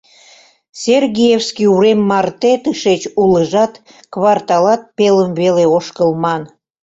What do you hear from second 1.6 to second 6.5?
урем марте тышеч улыжат кварталат пелым веле ошкылман.